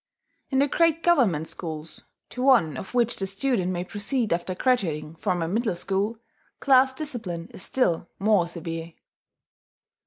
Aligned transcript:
In 0.49 0.57
the 0.57 0.67
great 0.67 1.03
Government 1.03 1.47
schools 1.47 2.05
to 2.31 2.41
one 2.41 2.75
of 2.75 2.95
which 2.95 3.17
the 3.17 3.27
student 3.27 3.71
may 3.71 3.83
proceed 3.83 4.33
after 4.33 4.55
graduating 4.55 5.13
from 5.17 5.43
a 5.43 5.47
middle 5.47 5.75
school 5.75 6.17
class 6.59 6.91
discipline 6.91 7.51
is 7.53 7.61
still 7.61 8.09
more 8.17 8.47
severe. 8.47 8.93